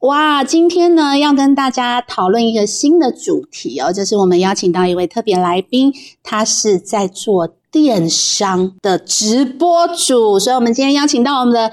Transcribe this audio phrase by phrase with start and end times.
[0.00, 5.92] 哇，今天呢要跟大家讨论一个新的主题哦，就是我们邀请到一位特别来宾，
[6.22, 11.70] 他是在做电商的直播主，所以我们今天邀请到我们的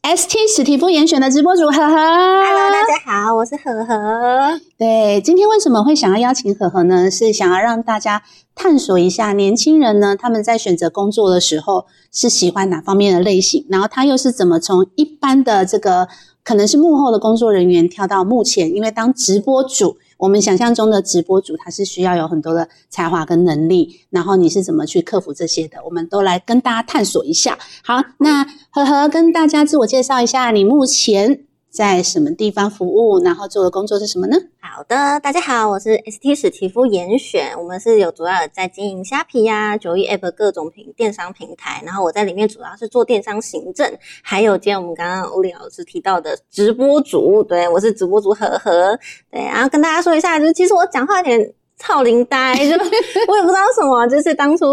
[0.00, 1.90] ST 史蒂夫严选的直播主呵呵。
[1.90, 4.58] Hello，大家好，我是何何。
[4.78, 7.10] 对，今天为什么会想要邀请呵呵呢？
[7.10, 8.22] 是想要让大家
[8.54, 16.08] 探索一下年轻人呢，他们在选择工作的时候是喜欢哪方面的类型，然后他又是怎么从一般的这个
[16.48, 19.98] 可能是幕后的工作人员跳到幕前，因为当直播主。
[20.16, 25.76] 我们想象中的直播主，他是需要有很多的才华跟能力，然后你是怎么去克服这些的？
[25.84, 27.58] 我们都来跟大家探索一下。
[27.84, 34.36] 好，那呵呵跟大家自我介绍一下，你目前在什么地方服务，然后做的工作是什么呢？
[34.58, 43.86] 好的，大家好，我是 ST 史蒂夫严选，我们是有主要在经营虾皮呀、九一 App 各种平电商平台，然后我在里面主要是做电商行政，
[44.22, 48.98] 还有今天我们刚刚欧丽老师提到的直播主，对我是直播主何何，
[49.30, 54.66] 对，然后跟大家说一下，就是其实我讲话有点操灵呆， 就我也不知道什么，就是当初。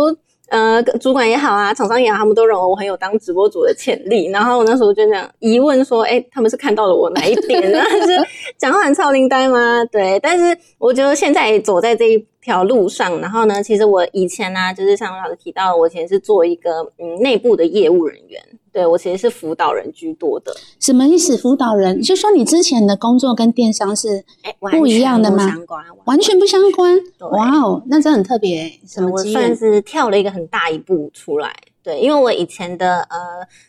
[0.50, 4.30] 呃，主管也好啊，厂商也好，他们都认为我很有当直播主的潜力。
[4.30, 7.62] 然后我那时候就这样疑问说：“哎，他们是看到了我哪一点？
[8.06, 18.42] 是讲话很超灵呆吗？”对，但是我觉得现在走在这一条路上，然后呢，其实我以前呢、就是像老师提到，我以前是做一个嗯内部的业务人员，
[18.76, 20.54] 对我其实是辅导人居多的。
[20.82, 21.38] 什么意思？
[21.38, 27.00] 辅导人，就说你之前的工作跟电商是哎，不一样的吗完全不相关，完全不相关。
[27.32, 29.56] 哇哦，那这很特别，什么我算？
[29.56, 31.56] 是跳了一个很大一步出来。
[31.82, 33.18] 对，因为我以前的呃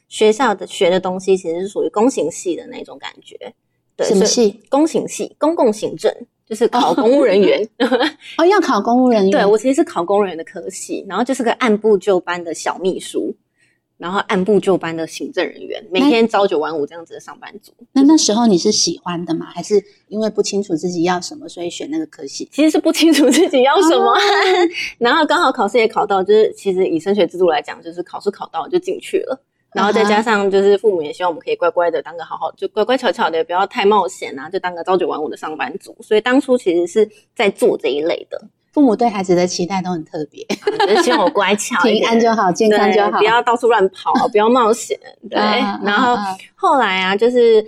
[0.08, 3.36] 学校的学的东西其实是属于公行系的那种感觉。
[3.94, 4.60] 对，什么系？
[4.68, 6.12] 公行系，公共行政，
[6.44, 7.64] 就是考公务人员。
[8.38, 9.30] 哦，要考公务人员。
[9.30, 13.32] 对我其实是考公务人员的科系，然后就是个按部就班的小秘书，
[13.98, 17.72] 然后按部就班的行政人员，每天朝九晚五这样子的上班族。
[17.92, 19.46] 那那时候你是喜欢的吗？
[19.46, 22.48] 还是因为不清楚自己要什么，所以选那个科系？
[22.52, 24.18] 其实是不清楚自己要什么，哦
[24.98, 29.40] 然后刚好考试也考到，就是其实以升学制度来讲，就是考试考到就进去了。
[29.72, 35.94] 然后再加上就是父母也希望我们可以乖乖的当个好好，就乖乖巧巧的，不要太冒险啊，就当个朝九晚五的上班族。
[36.00, 38.42] 所以当初其实是在做这一类的，
[38.76, 40.44] 父母对孩子的期待都很特别，
[40.86, 45.00] 就是希望我乖巧，平安就好，健康就好，不要到处乱跑， 不要冒险。
[45.30, 46.14] 对，啊然后
[46.54, 47.64] 后来啊，就是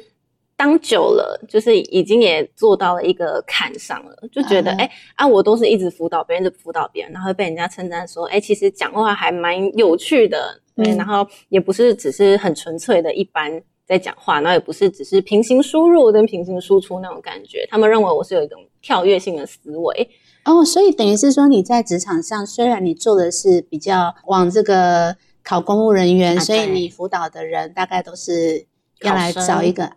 [0.54, 13.62] 当久了，就是已经也做到了一个坎上了，就觉得啊哎、啊，我都是一直辅导别人，一直辅导别人，然后被人家称赞说，哎，其实讲话还蛮有趣的，对，嗯然后也不是只是很纯粹的一般。
[13.88, 20.06] 在讲话，然后也不是只是平行输入跟平行输出那种感觉，他们认为我是有一种跳跃性的思维，
[20.48, 25.14] 哦，所以等于是说你在职场上，虽然你做的是比较往这个
[25.44, 28.66] 考公务人员，啊所以你辅导的人大概都是
[29.03, 29.92] 要来找一个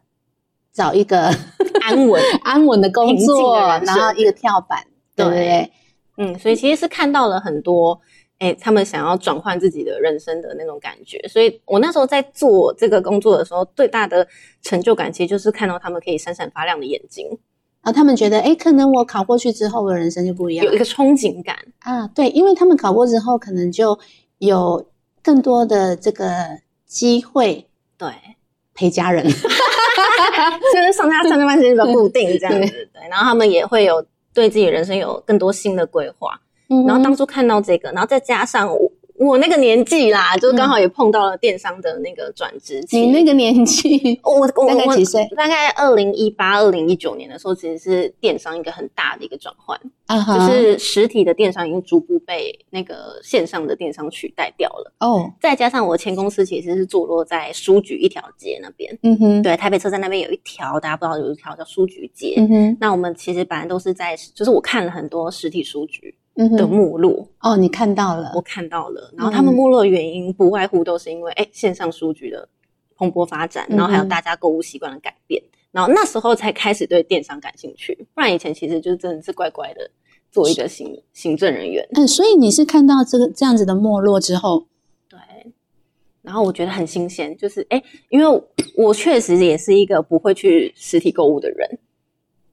[0.73, 1.33] 找一个
[1.81, 4.83] 安稳 安稳的工作，然后一个跳板，
[5.15, 5.39] 对不对？
[5.45, 5.71] 对？
[6.17, 7.97] 嗯，所以其实是看到了很多，
[8.39, 11.17] 哎、他们想要转换自己的人生的那种感觉。
[11.29, 14.27] 所以我那时候在做这个工作的时候，最大的
[14.61, 17.25] 成就感其实就是看到他们可以闪闪发亮的眼睛，
[17.83, 21.57] 然后他们觉得，哎，可能我考过去之后，我的人生就不一样有一个憧憬感。
[21.79, 22.07] 啊。
[22.09, 23.97] 对，因为他们考过之后，可能就
[24.37, 24.85] 有
[25.23, 26.31] 更多的这个
[26.85, 28.09] 机会对，
[28.73, 29.25] 陪家人。
[30.73, 33.07] 就是上下上下班时间比较固定这样子，对。
[33.09, 36.39] 然后他们也会有对自己人生有更多新的规划。
[36.69, 38.90] 嗯然后当初看到这个，然后再加上我
[39.27, 42.99] 我那个年纪啦，就刚好也碰到了电商的那个转职期。
[42.99, 45.23] 你那个年纪，我我大概我几岁？
[45.37, 54.91] 大概二零一八、二零一九年的时候，其实是电商一个很大的一个转换，啊哈就是实体的电商已经逐步被那个线上的电商取代掉了。
[55.01, 62.33] 哦，再加上我前公司其实是坐落在书局一条街那边，嗯哼，对，台北车站那边有一条，大家不知道有一条叫书局街。
[62.37, 68.31] 嗯哼，那我们其实本来都是在，就是我看了很多实体书局嗯的哼，目录，哦，你看到了。
[68.35, 72.47] 我，看到了，然后他们没落的原因不外乎都是因为哎、线上书局的
[72.95, 75.41] 蓬勃发展，然后还有大家购物习惯的改变，
[75.71, 79.89] 然后那时候才开始对电商感兴趣，不然以前其实就真的是乖乖的
[80.31, 81.87] 做一个行行政人员。
[81.93, 84.65] 嗯，所以你是看到这个这样子的没落之后，
[85.09, 85.19] 对，
[86.21, 88.43] 然后我觉得很新鲜，就是哎，因为
[88.77, 91.79] 我确实也是一个不会去实体购物的人，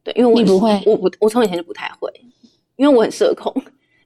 [0.02, 0.82] 对，因为我你不会？
[0.86, 2.10] 我不，我从以前就不太会，
[2.78, 3.52] 因为我很社恐，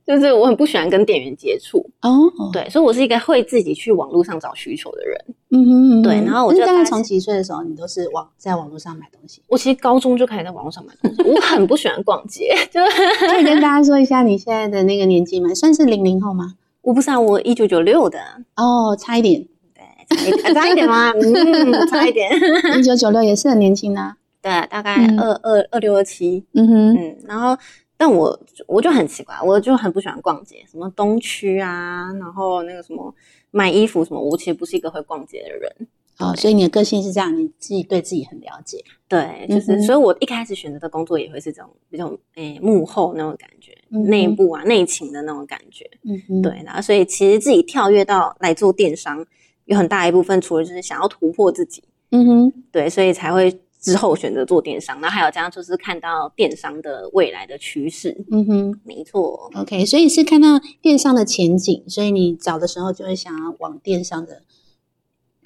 [0.04, 2.10] 就是我很不喜欢跟店员接触，哦，
[2.52, 5.24] 对，所以我是一个会自己去网络上找需求的人。
[5.50, 9.42] 嗯哼，嗯哼对然后我那就大概从几岁的时候，你都是网在网络上买东西？
[9.48, 15.54] 我其实高中就开始在网络上买东西，我很不喜欢逛街， 就是可以跟大家说一下你现在的那个年纪吗？
[15.54, 16.54] 算是零零后吗？
[16.80, 18.18] 我不是啊，我一九九六的，
[18.56, 21.12] 哦，差一点，对，差一点，差一点吗？
[21.12, 22.30] 嗯，差一点，
[22.76, 24.16] 一九九六也是很年轻的啊。
[24.40, 27.56] 对，大概嗯二二二六二七，嗯哼，嗯，然后
[28.04, 33.14] 但我我就很奇怪，我就很不喜欢逛街，什么东区啊，然后那个什么
[33.52, 35.72] 买衣服什么，我其实不是一个会逛街的人。
[36.18, 38.84] 哦，所以你的个性是这样，你自己对自己很了解。
[39.06, 45.88] 对，就是，嗯所以我一开始选择的工作也会是这种比较诶、幕后那种感觉，嗯内部啊内勤的那种感觉。
[46.02, 49.24] 嗯哼，对，然后所以其实自己跳跃到来做电商，
[49.66, 54.98] 有很大一部分除了就是想要突破自己，嗯哼，对，所以才会之后选择做电商。
[55.02, 58.80] 然后还有加上就是看到电商的未来的趋势，嗯哼。
[58.84, 60.48] 没错，OK，所以是看到
[60.80, 64.42] 电商的前景，所以你找的时候就会想要往电商的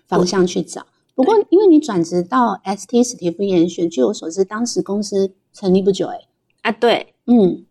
[0.06, 0.87] 方向去找。
[1.15, 6.19] 不过，因为你转职到 ST 史蒂夫严选，据我所知，当时公司成立不久，哎，
[6.61, 7.65] 啊，对，嗯，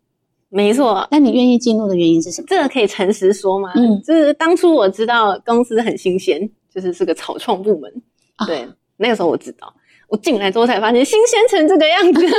[0.49, 1.07] 没错。
[1.11, 2.47] 那你愿意进入的原因是什么？
[2.49, 3.71] 这个可以诚实说吗？
[3.75, 8.01] 嗯就是当初我知道公司很新鲜，就是是个草创部门，
[8.37, 9.71] 啊对，那个时候我知道，
[10.07, 12.25] 我进来之后才发现新鲜成这个样子。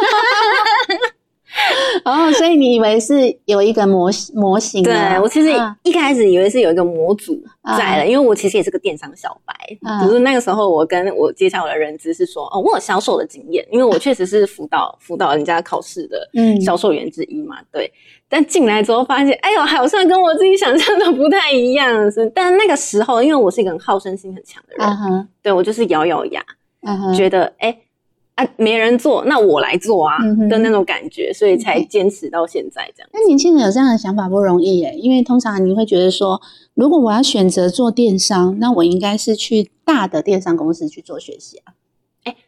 [2.04, 5.18] 哦，所以你以为是有一个模模型对啊？
[5.22, 7.40] 我其实啊一开始以为是有一个模组
[7.78, 9.54] 在了，因为我其实也是个电商小白，
[9.88, 17.90] 啊只是那个时候我跟我接下我的认知是说，哦，我有销售的经验，因为我确实是辅导辅导人家考试的嗯销售员之一嘛，对。
[18.28, 22.10] 但进来之后发现，哎呦，好像跟我自己想象的不太一样。
[22.10, 26.44] 是，但那个时候，因为我是一个很好胜心很强的人，啊对我就是咬咬牙，
[27.14, 27.78] 觉得哎。
[28.36, 30.18] 啊，没人做，那我来做啊、
[30.50, 33.08] 的那种感觉，所以才坚持到现在这样。
[33.10, 36.38] 那年轻人有这样的想法不容易耶，因为通常你会觉得说，
[36.74, 41.72] 如果我要选择做电商，那我应该是去大的电商公司去做学习啊。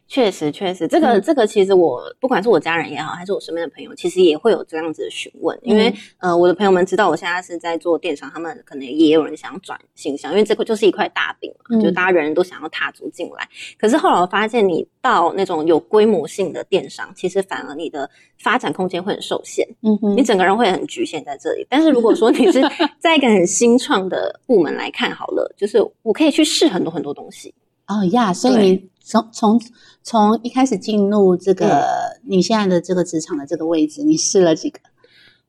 [0.08, 13.46] 哎，确实确实，这个、嗯这个其实我不管是我家人也好，还是我身边的朋友，其实也会有这样子的询问，因为、呃，我的朋友们知道我现在是在做电商，他们可能也有人想要转形象，因为这个就是一块大饼嘛，嗯就大家人人都想要踏足进来。
[13.78, 18.08] 可是后来我发现，你到那种有规模性的电商，其实反而你的
[18.38, 21.66] 发展空间会很受限，嗯哼你整个人会很局限在这里。
[21.68, 22.62] 但是如果说你是
[22.98, 27.52] 在一个很新创的部门来看好了，就是我可以去试很多很多东西。
[27.88, 29.60] 哦呀，所以你从从
[30.02, 32.20] 从一开始进入这个、嗯。
[32.30, 34.78] 你现在的这个职场的这个位置，你试了几个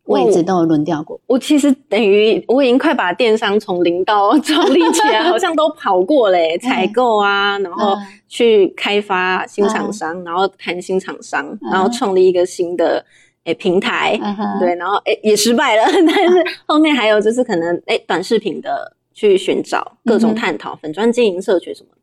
[0.06, 1.20] 位置都有轮调过。
[1.28, 8.08] 我其实等于我已经快把电商从零到 创立起来，好像都跑过嘞，采购啊，然后嗯。
[8.30, 13.04] 去开发新厂商，然后谈新厂商，然后创立一个新的
[13.44, 14.16] 诶平台，
[14.60, 21.99] 对，然后诶也失败了， 但是后面还有就是可能诶短视频的去寻找各种探讨，粉砖经营社群什么的，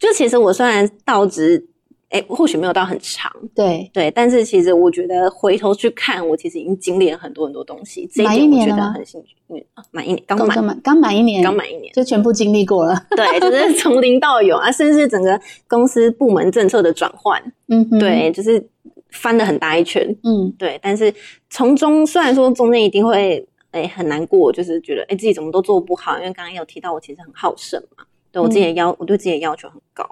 [0.00, 1.64] 就其实我虽然到职
[2.08, 3.30] 诶或许没有到很长。
[3.54, 9.26] 对，对，但是其实我觉得回头去看，我其实已经经历了很多很多东西，这一满一点我觉得年了吗很幸运。
[9.56, 11.92] 嗯，啊满一年，刚刚满，刚满一年，刚满一年。
[11.92, 13.06] 就全部经历过了。
[13.16, 18.64] 对，就是 从零到有啊，甚至整个公司部门政策的转换，嗯哼，对，就是
[19.10, 20.02] 翻了很大一圈。
[20.24, 21.12] 嗯对，但是
[21.50, 30.04] 从中虽然说中间一定会诶、很难过，就是觉得诶、自己怎么都做不好，因为刚刚有提到我其实很好胜嘛，对我自己的要、我对自己的要求很高。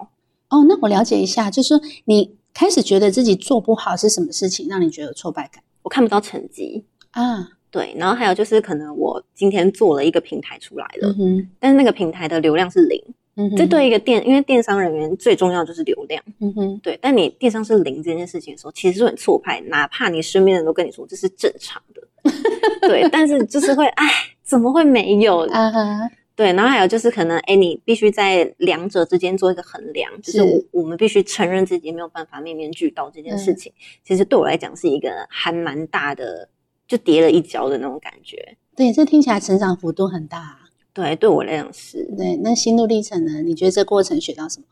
[0.51, 7.51] 哦，那我了解一下，就是说你开始觉得自己做不好是什么事情让你觉得有挫败感我看不到成绩，啊？
[7.71, 12.99] 对，然后还有就是可能我今天做了一个平台出来了，嗯，但是那个平台的流量是零，
[13.37, 16.99] 嗯哼，这对一个电，因为电商人员最重要就是流量，嗯哼，对。
[17.03, 22.03] 但你电商是零这件事情的时候，其实是很挫败，哪怕你身边的人都跟你说这是正常的，
[22.89, 24.07] 对，但是就是会，哎，
[24.43, 25.41] 怎么会没有？
[25.51, 33.73] 啊哈，对，然后还有就是可能，哎，你必须在两者之间做一个衡量，就是是我我们必须承认自己没有办法面面俱到这件事嗯情，
[34.05, 36.49] 其实对我来讲是一个还蛮大的，
[36.87, 38.57] 就跌了一跤的那种感觉。
[38.77, 40.61] 对，这听起来成长幅度很大啊。
[40.93, 43.43] 对，对我来讲是，对，那心路历程呢？
[43.43, 44.67] 你觉得这过程学到什么？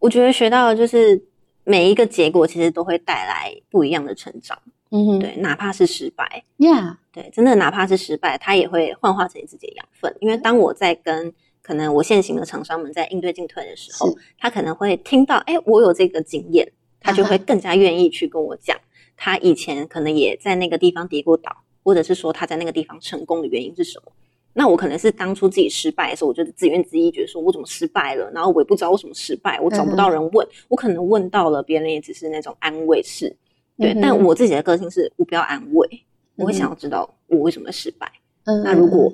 [0.00, 1.22] 我觉得学到的就是
[1.62, 10.14] 每一个结果其实都会带来不一样的成长，嗯哼，对，哪怕是失败，呀，对，真的哪怕是失败，它也会幻化成自己的养分。
[10.20, 18.78] 因为当我在跟可能我现行的厂商们在应对进退的时候，他可能会听到，哎，我有这个经验，他就会更加愿意去跟我讲，
[19.16, 24.12] 他以前可能也在那个地方跌过倒，或者是说他在那个地方成功的原因是什么。
[24.54, 33.36] 那我可能是当初自己失败的时候，我就自怨自艾，觉得说我怎么失败了，然后我也不知道为什么失败，我找不到人问，我可能问到了别人也只是那种安慰式，
[33.78, 33.94] 对。
[33.94, 36.02] 嗯但我自己的个性是我不要安慰，
[36.36, 38.10] 我会想要知道我为什么失败。
[38.44, 39.12] 嗯那如果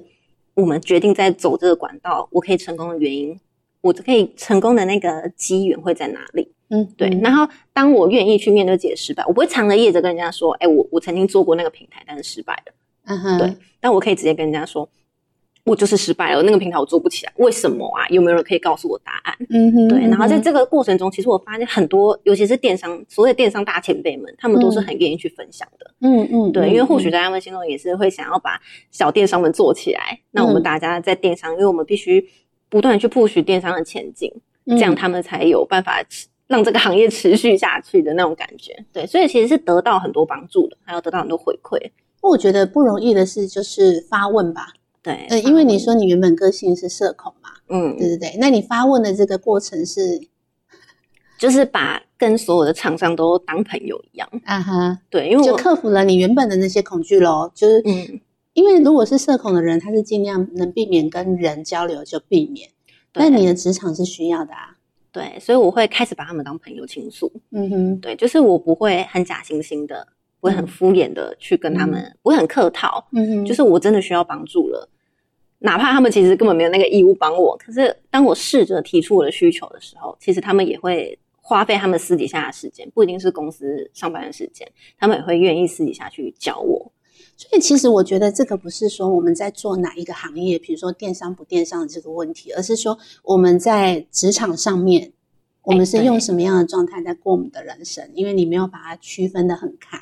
[0.54, 3.38] 我们决定在走这个管道，我可以成功的原因，
[3.80, 6.48] 我可以成功的那个机缘会在哪里？
[6.68, 12.72] 嗯对，嗯然后当我愿意去面对自己的失败，我不会藏着掖着跟人家说，哎，我我曾经做过那个平台，但是失败了。
[13.06, 14.88] 嗯哼对，但我可以直接跟人家说，
[15.64, 18.06] 我就是失败了，那个平台我做不起来，为什么啊？
[18.08, 19.34] 有没有人可以告诉我答案？
[19.48, 25.90] 嗯哼对，然后在这个过程中，其实我发现很多，尤其是电商，所谓电商大前辈们，他们都是嗯很愿意去分享的。
[26.00, 30.20] 嗯嗯对，因为或许嗯在他们心中也是会想要把小电商们做起来。
[30.32, 32.28] 那我们嗯大家在电商，因为我们必须
[32.68, 34.30] 不断去 push 电商的前进，
[34.66, 38.84] 这样嗯他们才有办法持让这个行业持续下去的那种感觉。
[38.92, 41.90] 对，所以其实是得到很多帮助的，还有得到很多回馈。
[42.20, 44.68] 我觉得不容易的事就是发问吧，
[45.04, 50.18] 对，呃，因为你说你原本个性是社恐嘛，嗯，对对对，那你发问的这个过程是
[51.38, 54.26] 就是把跟所有的厂商都当朋友一样。
[54.44, 58.18] 啊哈，对，因为我就克服了你原本的那些恐惧喽，就是嗯，
[58.54, 62.70] 因为如果是社恐的人，他是尽量能避免跟人交流就避免，
[63.12, 64.78] 对但你的职场是需要的啊，
[65.12, 67.30] 对，所以我会开始把他们当朋友倾诉。
[67.50, 70.08] 嗯哼，对，就是我不会很假惺惺的，
[70.40, 73.06] 不会很嗯敷衍的去跟他们，不会很客套。
[73.12, 74.88] 嗯哼，就是我真的需要帮助了，
[75.64, 86.92] 哪怕他们其实根本没有那个义务帮我，可是当我试着提出我的需求的时候，其实他们也会花费他们私底下的时间，不一定是公司上班的时间，他们也会愿意私底下去教我。
[87.36, 95.12] 所以其实我觉得这个不是说我们在做哪一个行业，比如说电商不电商的这个问题，而是说我们在职场上面，
[95.62, 98.08] 我们是用什么样的状态在过我们的人生？
[98.14, 99.98] 因为你没有把它区分的很开，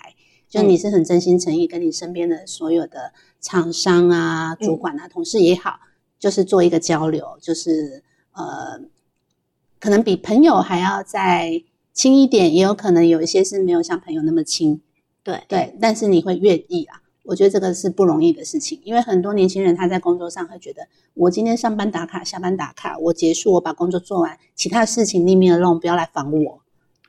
[0.48, 3.12] 就嗯你是很真心诚意跟你身边的所有的
[3.42, 5.78] 厂商啊、主管啊、同事也好，
[6.18, 8.80] 就是做一个交流，就是呃，
[9.78, 14.80] 可能比朋友还要再亲一点，也有可能有一些是没有像朋友那么亲。
[15.22, 17.02] 对对，但是你会愿意啊。
[17.24, 26.61] 我觉得这个是不容易的事情，因为很多年轻人他在工作上会觉得，我今天上班打卡，下班打卡，我结束，我把工作做完，其他事情 leave me alone，不要来烦我。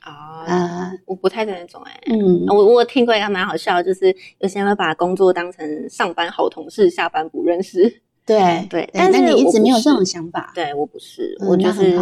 [0.03, 8.01] 啊、啊、我不太是那种哎、嗯，我我有听过一个蛮好笑的，就是有些人会把工作当成上班好同事，下班不认识。
[8.25, 8.67] 对。
[8.69, 11.97] 对但是你一直没有这种想法，对我不是，嗯我就是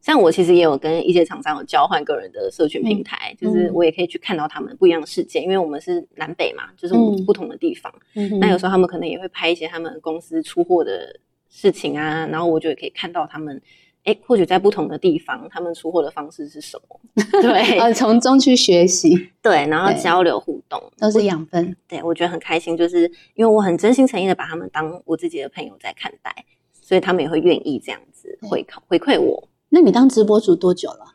[0.00, 3.72] 像我其实也有跟一些厂商有交换个人的社群平台，就是嗯。
[3.74, 7.92] 我也可以去看到他们不一样的世界，因为我们是南北嘛，就是我们嗯不同的地方。
[8.14, 11.18] 嗯那有时候他们可能也会拍一些他们公司出货的
[11.50, 13.60] 事情啊，然后我就也可以看到他们，
[14.04, 17.00] 哎，或许在不同的地方，他们出货的方式是什么？
[17.40, 21.74] 对 呃，从中去学习对，然后交流互动，都是养分。
[21.88, 26.32] 对我觉得很开心，就是因为我很真心诚意的把他们当我自己的朋友在看待，
[26.80, 29.48] 所以他们也会愿意这样子回馈回馈我。
[29.70, 31.06] 那你当直播主多久了？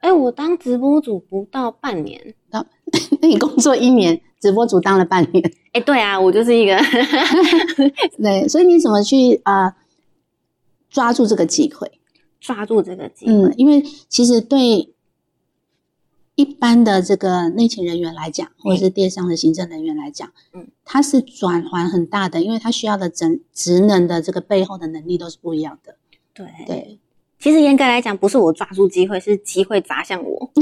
[0.00, 2.34] 哎，我当直播主不到半年。
[3.20, 6.76] 那你工作一年，直播主当了半年，哎，对啊，我就是一个
[8.18, 9.74] 对，所以你怎么去啊、呃
[10.96, 12.00] 抓住这个机会？
[12.40, 13.32] 抓住这个机会。
[13.34, 14.88] 嗯，因为其实对
[16.36, 25.96] 一般的这个内勤人员来讲，或者是电商的行政人员来讲，嗯，它是转环很大的，因为他需要的职职能的这个背后的能力都是不一样的。
[26.32, 26.98] 对对，
[27.38, 30.50] 其实严格来讲，不是我抓住机会，是机会砸向我。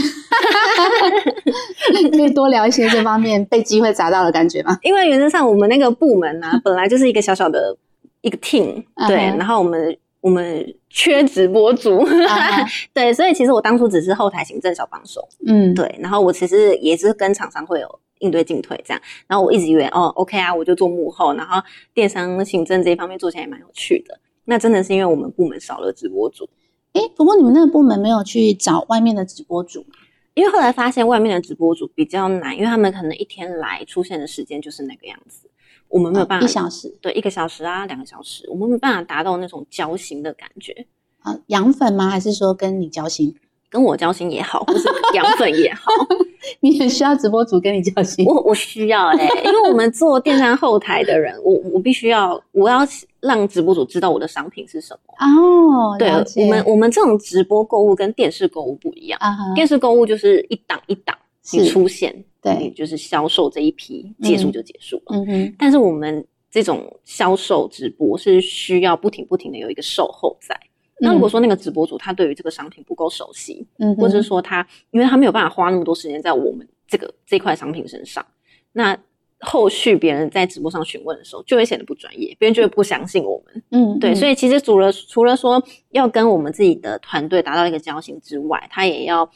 [2.11, 4.76] 可以多聊一些这方面被机会砸到的感觉吗？
[4.83, 7.76] 因为原则上，我们那个部门呢、 本来就是一个小小的
[8.23, 21.62] 一个 team，对，然后我们我们缺直播主，啊 对，所以其实我当初只是后台行政小帮手，嗯，对，然后我其实也是跟厂商会有应对进退这样，然后我一直以为哦，OK 啊，我就做幕后，然后
[21.93, 24.19] 电商行政这一方面做起来也蛮有趣的。
[24.47, 26.49] 那真的是因为我们部门少了直播主，
[26.95, 29.88] 诶，不过你们那个部门没有去找外面的直播主吗？
[30.33, 35.50] 因为后来发现外面的直播主比较难，因为他们可能一天来出现的时间就是那个样子，
[35.94, 40.86] 我们没有办法、哦一小时对一个小时啊，两个小时，我们没有办法达到那种交心的感觉。
[41.20, 41.38] 啊？
[41.46, 42.10] 养粉吗？
[42.10, 43.32] 还是说跟你交心？
[43.70, 45.90] 跟我交心也好，或是养粉也好，
[46.60, 48.24] 你很需要直播主跟你交心。
[48.26, 52.80] 我我需要哎、因为我们做电商后台的人，我我必须要，我要
[53.20, 55.14] 让直播主知道我的商品是什么。
[55.18, 59.18] 哦，对我们，我们这种直播购物跟电视购物不一样，
[59.56, 61.16] 电视购物就是一档一档
[61.52, 65.16] 你是出现，对你就是销售这一批结束就结束了。
[65.16, 70.58] 嗯哼，但是我们这种销售直播是需要不停不停的有一个售后在。
[71.00, 78.24] 那如果说那个直播主他对于这个商品不够熟悉，嗯，或者是说他因为他没有办法花那么多时间在我们这个这块商品身上，
[78.72, 78.96] 那
[79.40, 83.62] 后续别人在直播上询问的时候，就会显得不专业，别人就会不相信我们。
[83.72, 89.28] 嗯，对，所以以其实除了除了说要跟我们自己的团队达到一个交心之外，他也要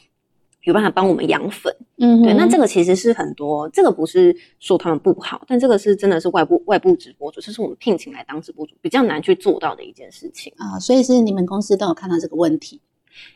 [0.69, 1.75] 有办法帮我们养粉。
[1.97, 2.21] 嗯。
[2.21, 12.81] 对，那这个个其实是很多，这个不是说他们不好，但这个是真的是外部外部直播主，这是我们聘请来当直播主比较难去做到的一件事情，啊，所以是你们公司都有看到这个问题？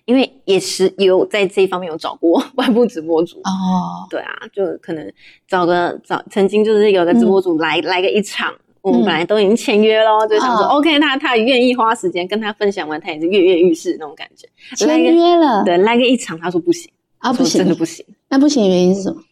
[0.03, 3.37] 因为也是有在这一方面有找过外部直播主。
[3.39, 5.09] 哦，对啊，就可能
[5.47, 9.05] 找个找曾经就是有个直播主来、来个一场，我们嗯。
[9.05, 10.77] 本来都已经签约咯，就想说、哦。
[10.77, 14.47] OK，他他愿意花时间跟他分享完，他也是跃跃欲试那种感觉。
[14.85, 16.89] 来签约了，对，来个一场，他说不行，
[17.23, 18.05] 啊，不行，真的不行。
[18.29, 19.23] 那不行的原因是什么？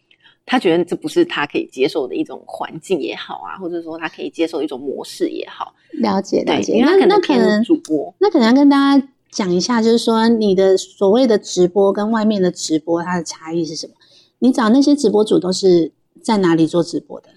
[0.46, 13.92] 他觉得这不是他可以接受的一种环境也好啊，或者说他可以接受一种模式也好，了解了对，解，那那可能主播，那可能要跟大家讲一下，就是说你的所谓的直播跟外面的直播它的差异是什么？
[14.40, 17.28] 你找那些直播主都是在哪里做直播的？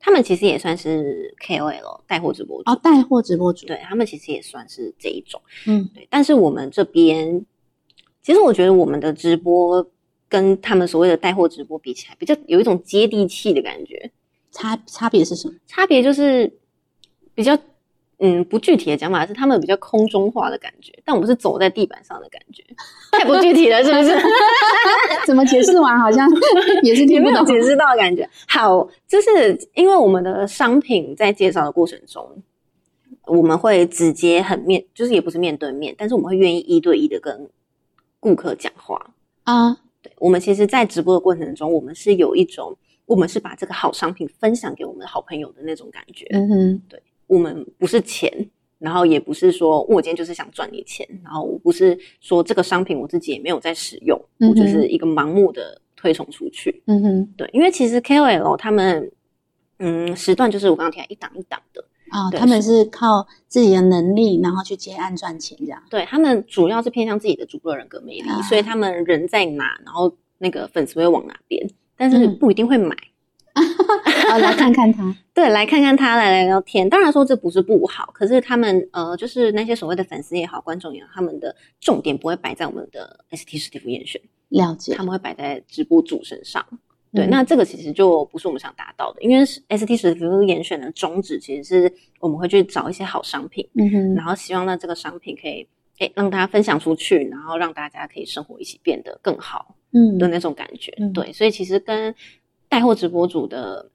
[0.00, 6.06] 他们其实也算是 KOL 带货直播主，哦，带货直播主，对他们其实也算是这一种，嗯，对。
[6.10, 7.44] 但是我们这边，
[8.22, 9.86] 其实我觉得我们的直播
[10.28, 14.10] 跟他们所谓的带货直播比起来，比较有一种接地气的感觉，
[14.50, 15.54] 差差别是什么？
[15.66, 16.52] 差别就是
[17.34, 17.58] 比较。
[18.20, 22.62] 嗯，不具体的讲法是他们比较空中化的感觉，但我们是走在地板上的感觉，
[23.10, 24.16] 太不具体了，是不是？
[25.26, 26.26] 怎么解释完好像
[26.84, 27.40] 也是听不懂。
[27.40, 28.26] 有解释到的感觉。
[28.46, 32.24] 好，就是因为我们的商品在介绍的过程中，
[33.26, 37.50] 我们会直接很面，就是也不是面对面，但是我们会愿意一对一的跟
[38.20, 39.10] 顾客讲话。
[39.42, 46.26] 啊，对，我们其实，在直播的过程中，我们是有一种，我们是把这个好商品分享给我们的好朋友的那种感觉。
[46.32, 48.30] 嗯哼，对我们不是钱，
[48.78, 56.82] 然后也不是说我今天就是想赚你钱，然后我不是说这个商品我自己也没有在使用，嗯我就是一个盲目的推崇出去。
[56.86, 59.10] 嗯哼，对，因为其实 KOL 他们，
[59.78, 61.82] 嗯，时段就是我刚刚提到一档一档的，
[62.14, 65.82] 哦，对他们是靠自己的能力，然后去接案赚钱这样。
[65.90, 72.96] 对他们主要是偏向自己的主播人格魅力，啊所以他们人在哪，然后那个粉丝会往哪边，但是嗯不一定会买。
[74.32, 76.88] 哦，来看看他， 对，来看看他，来聊聊天。
[76.88, 85.04] 当然说这不是不好，可是他们呃，就是那些所谓的粉丝也好，观众也好，他们的重点不会摆在我们的 ST 史蒂夫严选，了解他。
[85.04, 86.64] 们会摆在直播主身上。
[87.14, 95.66] 对，嗯那这个其实就不是我们想达到的，因为 ST 史蒂夫严选的宗旨其实是我们会去找一些好商品，嗯哼，然后希望让这个商品可以
[95.98, 100.92] 诶让大家分享出去，然后让大家可以生活一起变得更好嗯的那种感觉。
[100.98, 102.14] 嗯对，所以其实跟
[102.68, 103.88] 带货直播主的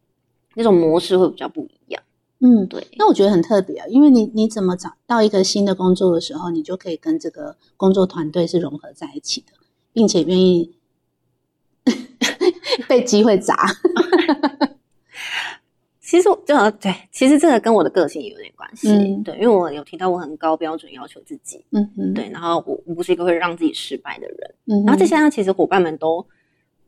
[0.55, 2.01] 那种模式会比较不一样。
[2.41, 9.51] 嗯，对，那我觉得很特别啊，因为你你怎么找到一个新的工作的时候，你就可以跟这个工作团队是融合在一起的，
[9.91, 10.71] 并且愿意
[12.87, 13.55] 被机会砸。
[16.01, 18.89] 其实我这个对，其实这个跟我的个性也有点关系。
[18.89, 24.55] 嗯对，因为我有提到我很高标准要求自己，嗯嗯，对，然后我我不是一个会让自己失败的人。
[24.65, 26.25] 嗯，然后再加上其实伙伴们都，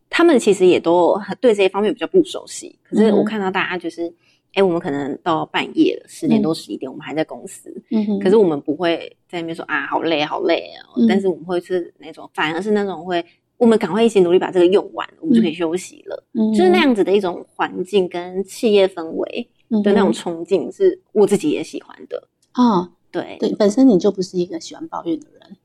[0.10, 2.80] 他们其实也都很对这一方面比较不熟悉。
[2.82, 4.12] 可是嗯我看到大家就是，
[4.54, 13.24] 哎、我们可能到半夜了，十点多十一点，我们还在公司，嗯哼，可是我们不会在那边说啊好累好累哦，嗯但是我们会是那种，反而是那种会。
[13.62, 16.24] 我们赶快一起努力把这个用完，我们就可以休息了。
[16.34, 19.48] 嗯就是那样子的一种环境跟企业氛围
[19.84, 22.28] 的那种嗯哼冲劲，是我自己也喜欢的。
[22.56, 25.58] 哦，对对，本身你就不是一个喜欢抱怨的人。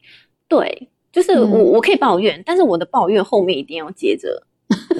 [0.46, 4.46] 对，就是嗯我我可以抱怨，但是我的抱怨后面一定要接着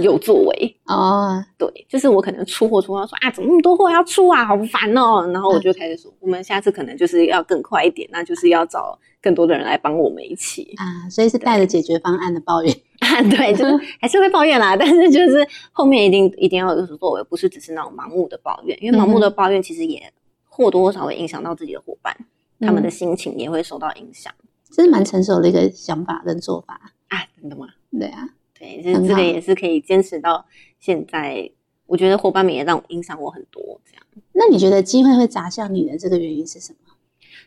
[0.02, 0.76] 有作为。
[0.85, 5.26] 啊，对，就是我可能出货出到说啊，怎么那么多货要出啊，好烦哦。
[5.32, 10.74] 然后我就开始说，我们下次可能就是要更快一点，那就是要找更多的人来帮我们一起。
[10.76, 12.72] 啊，所以是带着解决方案的抱怨。
[13.00, 20.12] 啊，对，就是 还是会抱怨啦，但是就是后面一定一定要有所作为，不是只是那种盲目的抱怨，因为盲目的抱怨其实也
[20.44, 22.16] 或多或少会影响到自己的伙伴，
[22.61, 24.32] 他们的嗯心情也会受到影响
[24.70, 26.80] 这是蛮成熟的一个想法跟做法。
[27.09, 27.68] 啊，真的吗？
[27.98, 28.28] 对啊，
[28.59, 30.47] 对，这很好这个也是可以坚持到
[30.81, 31.51] 现在，
[31.87, 36.95] 我觉得伙伴们也让我影响我很多，这样那你觉得机会会砸向你的这个原因是什么？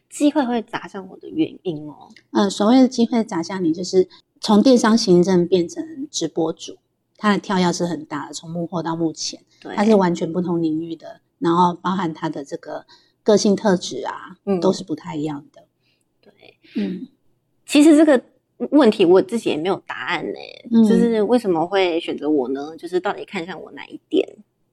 [0.09, 4.07] 机会会砸向我的原因哦，呃，所谓的机会砸向你，就是
[4.41, 6.77] 从电商行政变成直播主，
[7.17, 12.85] 它的跳跃是很大的，从幕后到幕前，对，它是完全不同领域的，然后包含它的这个
[13.21, 15.63] 个性特质啊，嗯都是不太一样的。
[16.21, 16.31] 对。
[16.75, 17.07] 嗯
[17.65, 18.19] 其实这个
[18.71, 20.39] 问题我自己也没有答案呢、
[20.71, 22.75] 嗯就是为什么会选择我呢？
[22.77, 24.27] 就是到底看上我哪一点？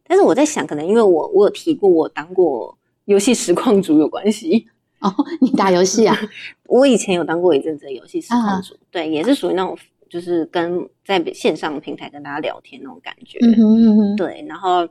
[0.09, 4.67] 但是我在想，可能因为我我有提过我当过游戏实况主有关系。
[5.01, 6.17] 哦，你打游戏啊？
[6.67, 9.77] 我以前有当过一阵子的游戏实啊况主，对，也是属于那种
[10.09, 13.39] 就是跟在线上平台跟大家聊天那种感觉。
[13.43, 14.89] 嗯哼嗯哼，对，然后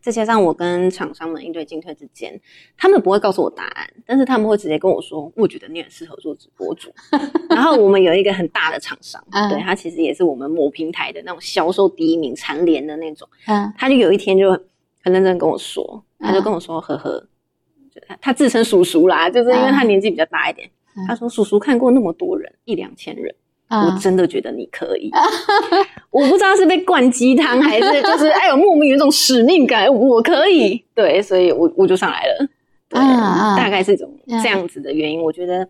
[0.00, 2.40] 再加上我跟厂商们应对进退之间，
[2.76, 6.90] 他们不会告诉我答案，但是他们会直接跟我说，我觉得你很适合做直播主。
[7.50, 14.50] 然后我们有一个很大的厂商，嗯对他其实也是我们某平台的那种销售第一名蝉联的那种，嗯他就有一天就
[15.02, 17.26] 很认真跟我说，他就跟我说，呵呵，
[18.08, 23.34] 他他自称叔叔啦，就是因为他年纪比较大一点，嗯他说叔叔看过那么多人，一两千人。
[23.70, 25.10] 我嗯，真的觉得你可以，
[26.10, 32.46] 我不知道是被灌鸡汤还是就是哎呦莫名有一种使命感，我可以，对，所以我我就上来了，
[32.88, 32.98] 对，
[33.56, 35.22] 大概是一种嗯这样子的原因。
[35.22, 35.68] 我觉得，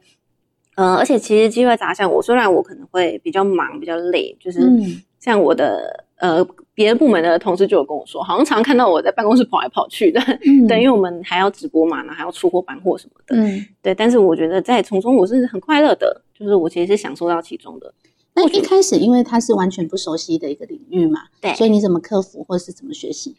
[0.76, 5.02] 呃，而且其实机会砸向我，虽然我可能会比较忙比较累，就是嗯。
[5.20, 6.42] 像我的呃
[6.80, 10.66] 别的部门的同事就有跟我说，好像常看到我在办公室跑来跑去的，嗯。
[10.66, 17.92] 对，因为我们还要直播嘛，然后还要出货搬货什么的，嗯，对，但是我觉得在从中我是很快乐的，就是我其实是享受到其中的。
[18.32, 21.52] 那一开始因为它是完全不熟悉的一个领域嘛，对。
[21.52, 23.36] 所以你怎么克服或是怎么学习？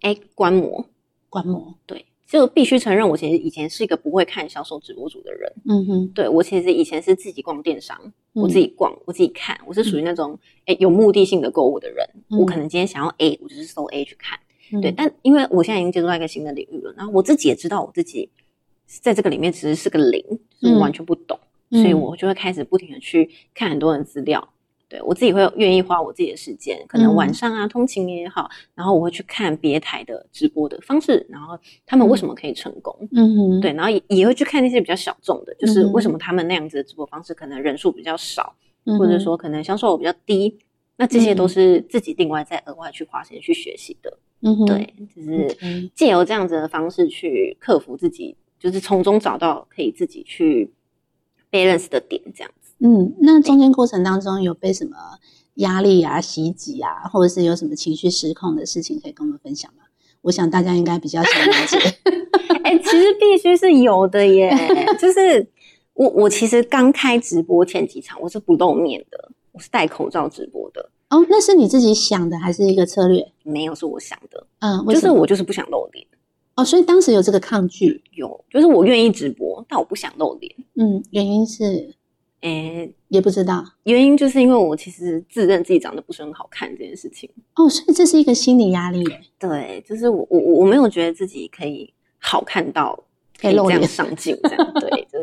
[0.00, 0.86] 哎，观摩，
[1.28, 1.74] 观摩？
[1.84, 5.52] 对，就必须承认，我其实以前是一个不会看销售直播主的人。
[5.68, 7.94] 嗯哼，对我其实以前是自己逛电商，
[8.32, 12.08] 嗯我自己逛，我自己看，我是属于那种哎有目的性的购物的人。
[12.30, 14.38] 嗯我可能今天想要 A，我就是搜 A 去看。
[14.72, 18.30] 嗯对，但因为我现在已经接触到一个新的领域了，然后我自己也知道我自己
[18.86, 20.24] 在这个里面其实是个零，
[20.58, 21.38] 就是我完全不懂，
[21.70, 24.48] 嗯所以我就会开始不停的去看很多人资料。
[24.92, 27.16] 对我自己会愿意花我自己的时间，可能嗯。
[27.16, 40.58] 晚上啊、通勤也好，然后我会去看别台的直播的方式，然后他们为什么可以成功，嗯哼，对，然后也也会去看那些比较小众的，就是为什么他们那样子的直播方式可能人数比较少，嗯，或者说可能销售额比较低，
[40.96, 41.48] 那这些都嗯。
[41.48, 44.18] 是自己另外再额外去花时间去学习的。
[44.42, 50.70] 嗯哼，对，就是借由这样子的方式去克服自己，就是从中找到可以自己去
[51.50, 52.52] balance 的点，这样。
[52.60, 52.61] 子。
[52.82, 54.96] 嗯，那中间过程当中有被什么
[55.54, 59.84] 压力啊、袭击啊，或者是有什么情绪失控的事情可以跟我们分享吗？
[60.22, 61.78] 我想大家应该比较想了解。
[62.64, 64.50] 哎、其实必须是有的耶，
[64.98, 65.46] 就是
[65.94, 73.32] 我我其实刚开直播前几场我是不露面的，我是戴口罩直播的，哦，那是你自己想的还是一个策略？
[73.42, 76.06] 没有是我想的，嗯，为就是我就是不想露脸。
[76.54, 78.02] 哦，所以当时有这个抗拒。
[78.12, 80.54] 有，就是我愿意直播，但我不想露脸。
[80.76, 81.94] 嗯，原因是
[82.42, 83.64] 诶、也不知道。
[83.84, 87.28] 原因就是因为我其实自认自己长得不是很好看这件事情。
[87.54, 89.20] 哦，所以这是一个心理压力耶。
[89.38, 92.98] 对，就是我我我没有觉得自己可以好看到
[93.40, 94.72] 可以这样上镜这样。
[94.78, 95.18] 对，就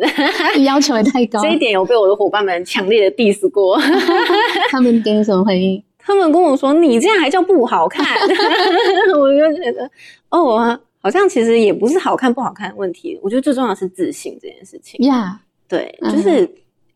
[0.56, 1.42] 是要求也太高。
[1.42, 3.80] 这一点有被我的伙伴们强烈的 diss 过。
[4.72, 5.84] 他们给你什么回应？
[5.98, 8.04] 他们跟我说：“你这样还叫不好看？”
[9.20, 9.88] 我就觉得，
[10.30, 13.20] 哦，啊好像其实也不是好看不好看的问题。
[13.22, 15.06] 我觉得最重要的是自信这件事情。
[15.06, 16.50] 呀、对，嗯就是、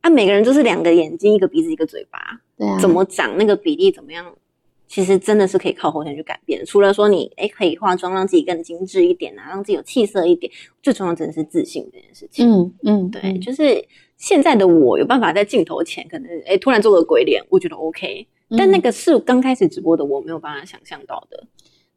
[0.04, 2.20] 啊，每个人就是两个眼睛、一个鼻子、一个嘴巴，
[2.58, 4.36] 对啊，怎么长那个比例怎么样，
[4.86, 6.64] 其实真的是可以靠后天去改变。
[6.66, 12.46] 除了说你哎可以化妆让自己更精致一点啊，让自己有气色一点，最重要真的是自信这件事情。
[12.52, 13.88] 嗯嗯，对，嗯就是
[14.18, 21.48] 现在的我有办法在镜头前可能哎突然做个鬼脸，我觉得 OK，、但那嗯个是刚开始直播的我没有办法想象到的。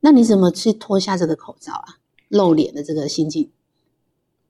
[0.00, 1.98] 那你怎么去脱下这个口罩啊？
[2.28, 3.50] 露脸的这个心境？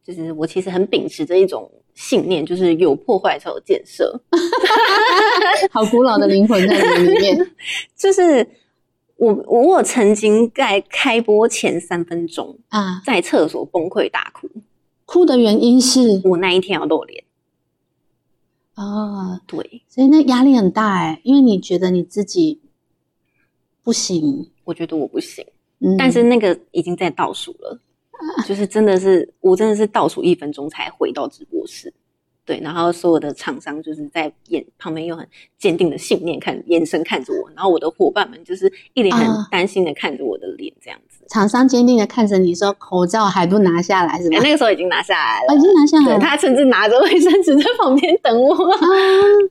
[0.06, 4.20] 就是我其实很秉持着一种信念，就是有破坏才有建设。
[5.72, 7.50] 好古老的灵魂在你里面。
[7.96, 8.46] 就是
[9.16, 14.48] 我我有曾经在开播前三分钟啊，在厕所崩溃大哭，
[15.04, 17.24] 哭的原因是我那一天要露脸。
[18.74, 22.60] 啊，对，所以那压力很大哎，因为你觉得你自己
[23.82, 25.44] 不行，我觉得我不行，
[25.80, 27.80] 嗯，但是那个已经在倒数了，
[28.46, 31.92] 就是真的是我真的是倒数一分钟才回到直播室。
[32.44, 35.26] 对，然后所有的厂商就是在眼旁边用很
[35.58, 41.24] 坚定的信念看眼神看着我，然后我的伙伴们就是一脸很啊担心的看着我的脸，这样子。
[41.28, 44.42] 厂商坚定的看着你说口罩还不拿下来是吧哎、？
[44.44, 46.20] 那个时候已经拿下来了，啊已经拿下来对了。
[46.20, 48.54] 他甚至拿着卫生纸在旁边等我。
[48.54, 48.78] 啊，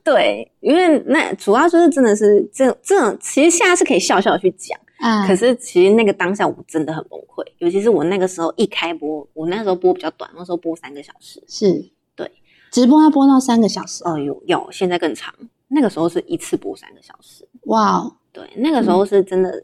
[0.02, 12.30] 对，因为那主要就是真的是这这种，其实现在是可以笑笑地去讲，啊，可是其实那个当下我真的很崩溃，尤其是我那个时候一开播，我那时候播比较短，那时候播三个小时，是，对，
[12.70, 15.34] 直播要播到三个小时，哦有有，现在更长，
[15.68, 19.62] 那个时候是一次播三个小时，哇哦，对，那个时候是真的，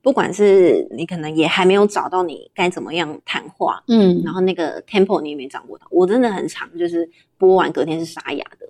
[0.00, 4.22] 不管是你可能也还没有找到你该怎么样谈话，嗯。
[4.24, 8.66] 然后那个 tempo 你也没掌握到，我真的很长，就是播完隔天是沙哑的，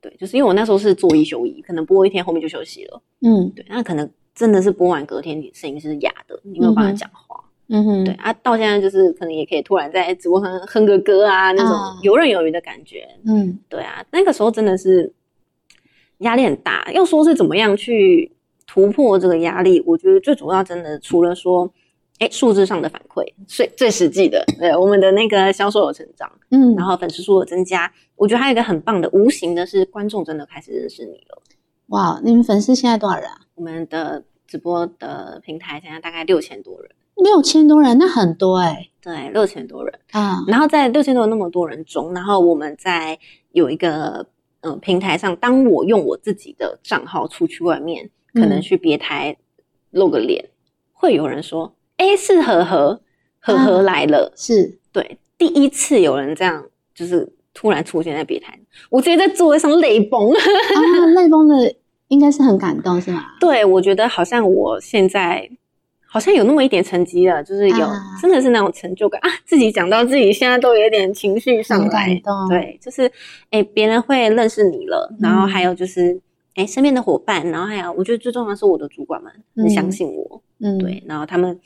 [0.00, 3.02] 对，就是因为我那时候是做一休一，可能播一天后面就休息了。
[3.20, 3.50] 嗯。
[3.50, 7.42] 对，那可能真的是播完隔天你声音是哑的，你没有办法讲话。
[7.68, 13.08] 嗯哼，对啊，到现在就是可能也可以突然在直播上哼个歌啊，那啊种游刃有余的感觉。
[13.26, 15.12] 嗯对啊，那个时候真的是
[16.18, 16.88] 压力很大。
[16.92, 18.30] 要说是怎么样去
[18.68, 21.68] 突破这个压力，我觉得最主要真的除了说
[22.18, 27.92] 哎数字上的反馈，最最实际的，对我们的那个销售有成长，嗯，然后粉丝数的增加。
[28.14, 31.42] 我觉得还有一个很棒的，无形的是观众真的开始认识你了。
[31.88, 33.40] 哇，你们粉丝现在多少人啊？
[33.54, 40.00] 我们的直播的平台现在大概六千多人，六千多人，那很多哎、对，六千多人。
[40.10, 43.18] 啊，然后在六千多人那么多人中，然后我们在
[43.52, 44.26] 有一个
[44.62, 49.36] 呃平台上，当我用我自己的账号出去外面，可能嗯去别台
[49.90, 50.50] 露个脸，
[50.92, 53.00] 会有人说：“哎，是和和
[53.38, 54.32] 和和啊来了。
[54.36, 58.58] 是对，第一次有人这样，就是突然出现在别台，
[58.90, 60.30] 我直接在座位上泪崩。
[60.30, 60.36] 啊，
[61.14, 61.74] 泪崩的
[62.08, 63.24] 应该是很感动是吗？
[63.40, 65.50] 对我觉得好像我现在。
[66.08, 69.28] 好像有那么一点成绩了，就是有、啊真的是那种成就感啊！
[69.44, 73.10] 自己讲到自己现在都有点情绪上很来感，动，，对，就是
[73.50, 76.18] 哎，别人会认识你了，然后还有就是
[76.54, 81.58] 哎，身边的伙伴，然后还有我觉得最重要的是我的主管们很相嗯信我，嗯，对，然后他们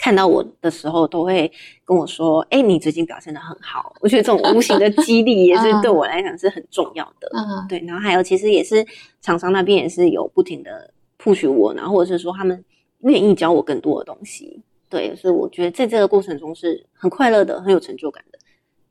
[0.00, 1.52] 看到我的时候都会
[1.84, 5.82] 跟我说，哎，你最近表现的很好，我觉得这种无形的激励也是嗯。
[5.82, 8.84] 对我来讲是很重要的，嗯，对，然后还有其实也是
[9.20, 10.90] 厂商那边也是有不停的
[11.22, 12.64] push 我，然后或者是说他们
[13.00, 18.38] 愿意教我更多的东西，对，所以我觉得在这个过程中是很快乐的，很有成就感的，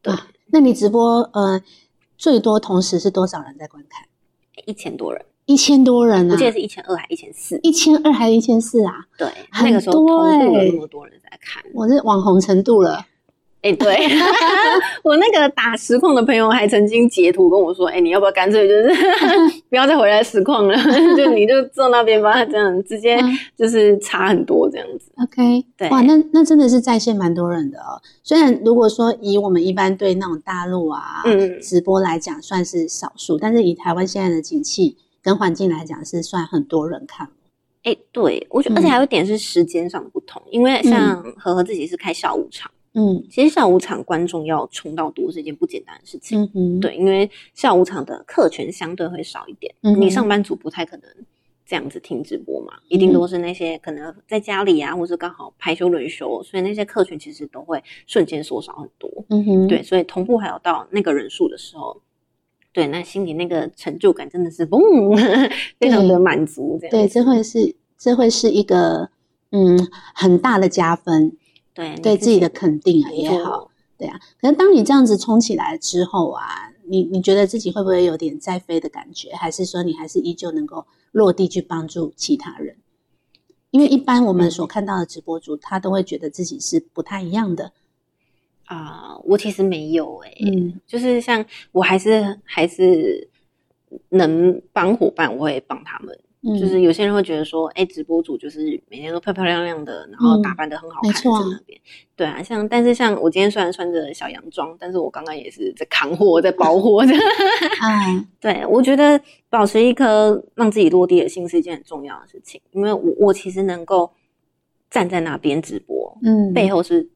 [0.03, 0.13] 对。
[0.13, 1.59] 哇那你直播呃
[2.17, 4.05] 最多同时是多少人在观看？
[4.65, 8.93] 一千多人，一千多人啊，我记得是一千二还一千四，一千二还是一千四啊？
[9.17, 13.03] 对，很那个时候同多步有欸那么多人在看，我是网红程度了，
[13.63, 13.97] 哎、对。
[15.01, 18.89] 我那个打实况的朋友还曾经截图跟我说，哎、你要不要干脆就是
[19.71, 20.75] 不要再回来实况了，
[21.17, 23.35] 就你就坐那边吧，这样直接嗯。
[23.57, 25.89] 就是差很多这样子，OK，对。
[25.89, 27.99] 哇，那那真的是在线蛮多人的哦。
[28.23, 31.59] 虽然如果说以我们一般对那种大陆啊、嗯。
[31.59, 37.29] 直播来讲算是少数，但是以台湾现在的景气跟环境来讲，是算很多人看。
[37.83, 46.41] 哎、对我觉得，嗯而且还有一点是时间上的不同，因为像和和自己是开下午场，嗯其实下午场观众要冲到多是一件不简单的事情。
[46.41, 51.09] 嗯哼，对，因为下午场的客群相对会少一点，嗯你上班族不太可能
[51.65, 59.09] 这样子听直播嘛，一定都是那些可能在家里啊，或者刚好排休轮休，所以那些客群其实都会瞬间缩少很多。
[59.29, 62.01] 嗯哼，对，所以同步还有到那个人数的时候，
[62.71, 64.79] 对，那心里那个成就感真的是嘣，
[65.79, 66.77] 非常的满足。
[66.79, 69.09] 这样对，这会是这会是一个
[69.51, 71.35] 嗯很大的加分，
[71.73, 74.19] 对对自己的肯定啊也好，对啊。
[74.39, 79.31] 可是当你这样子冲起来之后啊，你你觉得自己会不会有点在飞的感觉？
[79.33, 82.75] 还是说你还是依旧能够落地去帮助其他人？
[83.71, 87.71] 因为一般我们所看到的直播主，他都会觉得自己是不太一样的。
[88.69, 93.27] 啊、我其实没有哎、嗯就是像我还是还是
[94.09, 96.15] 能帮伙伴，我会帮他们。
[96.41, 101.81] 嗯，就是有些人会觉得说，哎、直播主就是每天都漂漂亮亮的，然后嗯打扮的很好看，在那边。
[102.15, 107.11] 对啊，像但是像我今天虽然穿着小洋装，但是我刚刚也是在扛货，在包货的。
[107.11, 114.09] 嗯， 对，我觉得保持一颗让自己落地的心是一件很重要的事情，因为我我其实能够
[114.89, 117.09] 站在那边直播，嗯，背后是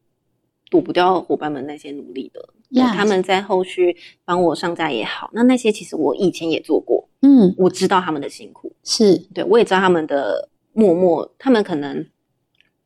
[0.73, 2.49] 躲不掉伙伴们那些努力的。
[2.91, 12.03] 他们在后续帮我上架也好，那那些其实我以前也做过，嗯我知道他们的辛苦，是，对我也知道他们的默默，他们可能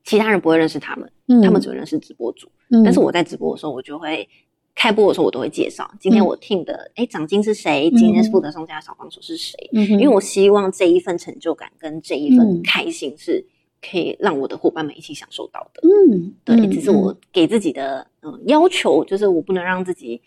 [0.04, 2.50] 其他人不会认识他们，嗯，他们只会认识直播主。
[2.70, 4.28] 嗯，但是我在直播的时候，我就会
[4.76, 7.90] 开播的时候，我都会介绍今天嗯我听的，哎、奖金是谁？
[7.92, 9.58] 今天负责上架的小帮手是谁？
[9.72, 13.46] 嗯，因为我希望这一份成就感跟这一份嗯开心是
[13.82, 15.82] 可以让我的伙伴们一起享受到的。
[15.88, 20.22] 嗯，对，嗯只是我给自己的嗯、呃要求，就是我不能让自己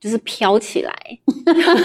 [0.00, 0.92] 就是飘起来。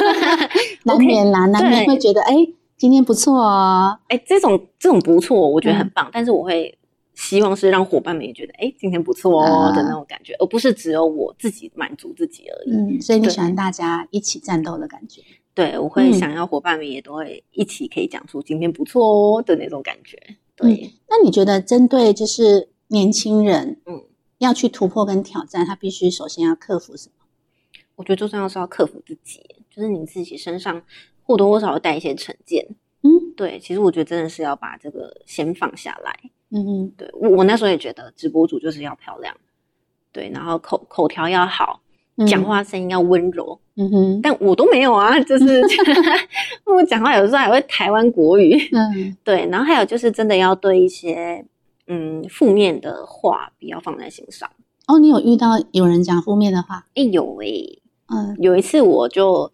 [0.83, 2.33] 难免啦，难免对会觉得哎，
[2.77, 6.77] 今天不错哦，哎、这种这种不错，我觉得很嗯棒，但是我会
[7.13, 12.75] 希望是让伙伴们也觉得，哎、今天不错哦、啊的那种感觉，而不是只有我自己满足自己而已。
[12.75, 15.21] 嗯，所以你喜欢大家一起战斗的感觉。
[15.53, 20.17] 对，我会嗯想要伙伴们也都会一起可以讲出今天不错哦的那种感觉。
[20.55, 24.03] 对，那你觉得针对就是年轻人，嗯，
[24.37, 27.25] 要去突破跟挑战，他必须首先要克服什么？
[27.95, 30.81] 我觉得最重要是要克服自己，就是你自己身上
[31.23, 32.67] 或多或少会带一些成见。
[33.03, 36.19] 嗯对，其实我觉得真的是要把这个先放下来。
[36.49, 39.35] 嗯嗯对我，我那时候也觉得直播主就是要漂亮，
[40.11, 41.90] 对，然后口口条要好，嗯
[42.27, 44.19] 讲话声音要温柔，嗯哼。
[44.21, 45.61] 但我都没有啊， 就是
[46.65, 49.15] 我讲话有时候还会台湾国语，嗯。
[49.23, 51.43] 对，然后还有就是真的要对一些
[51.87, 54.49] 嗯负面的话不要放在心上。
[54.87, 56.85] 哦，你有遇到有人讲负面的话？
[56.95, 57.81] 哎有诶、
[58.13, 58.35] 嗯。
[58.39, 59.49] 有一次我就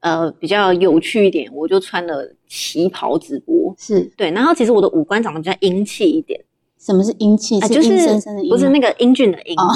[0.00, 4.00] 呃比较有趣一点，我就穿了旗袍直播，是。
[4.16, 6.38] 对，然后其实我的五官长得比较英气一点，
[6.78, 7.58] 什么是英气？
[7.60, 9.56] 啊，就是阴森森的阴吗，不是那个英俊的英。
[9.58, 9.68] 哦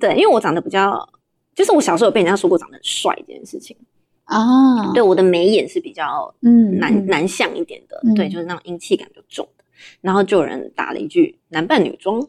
[0.00, 1.08] 对，因为我长得比较，
[1.54, 3.76] 就是我小时候有被人家说过长得很帅这件事情。
[4.24, 9.64] 啊，对，我的眉眼是比较嗯，男、嗯男相一点的，嗯对，就是那种英气感比较重的。
[10.00, 12.20] 然后就有人打了一句“男扮女装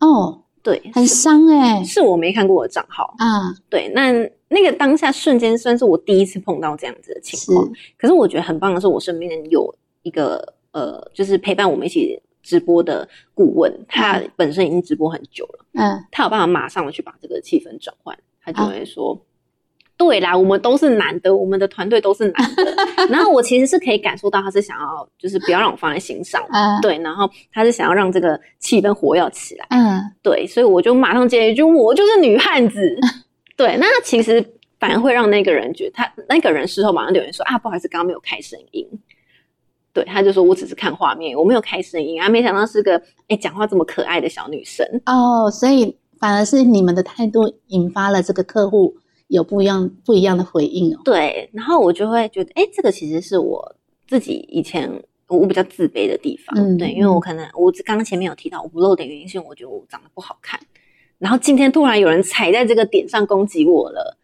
[0.00, 3.14] 哦，”，对，很是伤哎、是我没看过我的账号。
[3.16, 4.12] 啊，对，那
[4.48, 7.66] 那个当下瞬间算是我第一次碰到这样子的情是况。
[7.96, 19.20] 可是我觉得很棒的是，我身边有一个呃，就是陪伴我们一起直播的顾问，他本身已经直播很久了，嗯他有办法马上的去把这个气氛转换，他就啊会说。
[19.96, 22.74] 对啦，我们都是男的，我们的团队都是男的。
[23.10, 26.96] 然后我其实是可以感受到他是想要，就是不要让我放在心上，嗯，对。
[27.00, 30.46] 然后他是想要让这个气氛活跃起来，嗯对。
[30.46, 32.98] 所以我就马上接一句：“我就是女汉子。
[33.58, 34.42] ”对，那其实
[34.78, 38.88] 反而会让那个人觉得他那个人事后马上留言说：“啊，不好意思，刚刚没有开声音。”
[39.92, 44.86] 对，他就说我只是看画面，我没有开声音啊，没想到是个哎讲话这么可爱的小女生。
[45.06, 48.94] 哦，所以反而是你们的态度引发了这个客户
[49.28, 51.00] 有不一样不一样的回应哦。
[51.04, 53.76] 对，然后我就会觉得，哎，这个其实是我
[54.06, 54.90] 自己以前
[55.28, 56.56] 我比较自卑的地方。
[56.56, 60.60] 嗯对，因为我可能我刚刚前面有提到我不露点原因，是因为我觉得我长得不好看。
[61.18, 64.16] 然后今天突然有人踩在这个点上攻击我了，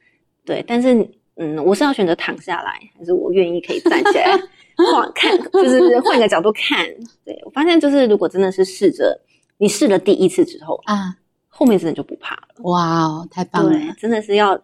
[0.44, 4.38] 对，但是嗯，我是要选择躺下来，还是我愿意可以站起来
[4.92, 6.87] 换看，就是换个角度看？
[7.25, 9.20] 对我发现，就是如果真的是试着
[9.59, 11.16] 你试了第一次之后，啊，
[11.49, 12.49] 后面真的就不怕了。
[12.64, 13.70] 哇哦，太棒了！
[13.70, 14.59] 对，真的是要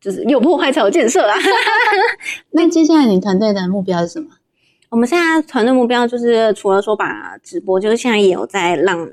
[0.00, 1.36] 就是有破坏才有建设啊。
[2.50, 4.28] 那接下来你团队的目标是什么？
[4.90, 9.06] 我们现在团队目标就是除了说把直播，就是现在也有在让，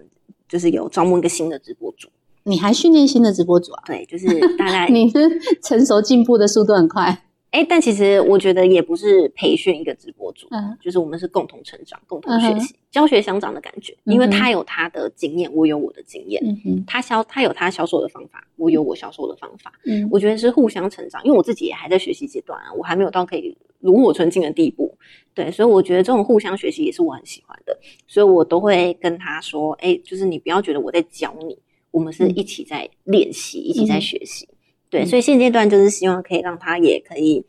[0.47, 2.07] 就是有招募一个新的直播主。
[2.45, 3.83] 你还训练新的直播主啊？
[3.85, 5.17] 对，就是大概 你是
[5.61, 7.21] 成熟进步的速度很快。
[7.51, 13.95] 哎、但其实我觉得也不是培训一个直播主，嗯就是我们是共同成长、共同学习、教学相长的感觉。
[14.03, 19.71] 因为他有他的经验，我有我的经验；嗯哼，他销他有他销售的方法，我有我销售的方法。
[19.85, 24.93] 嗯我觉得是互相成长，因为我自己也还在学习阶段啊，我还没有到可以炉火纯青的地步。
[25.33, 31.57] 对，所以我觉得这种互相学习也是我很喜欢的，所以我都会跟他说，哎，就是你不要觉得我在教你，
[31.95, 34.49] 我们是嗯一起在练习，一起在嗯学习。
[34.89, 37.45] 对，嗯所以现阶段就是希望可以让他也可以，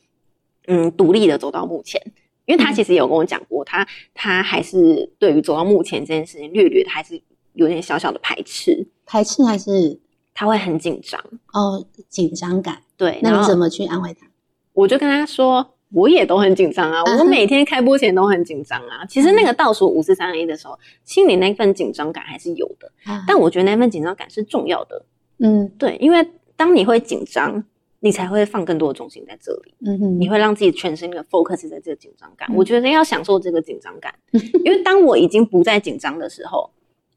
[0.68, 2.00] 嗯，独立的走到目前。
[2.44, 7.20] 因为他嗯其实有跟我讲过，他他还是对于走到目前这件事情略略的还是
[7.54, 9.98] 有点小小的排斥，排斥还是
[10.32, 11.20] 他会很紧张。
[11.52, 12.82] 哦紧张感？
[12.96, 14.28] 对，那你怎么去安慰他？
[14.74, 19.02] 我就跟他说，我也都很紧张啊，我每天开播前都很紧张啊。
[19.08, 25.02] 其实那个倒数五四三二一的时候，心里那份紧张感还是有的，啊但我觉得那份紧张感是重要的。
[25.38, 27.64] 嗯对，因为当你会紧张，
[28.00, 32.46] 你才会放更多的重心在这里，嗯哼，你会让自己全身的 focus 在这个紧张感。
[32.52, 34.14] 嗯我觉得要享受这个紧张感，
[34.64, 36.70] 因为当我已经不再紧张的时候，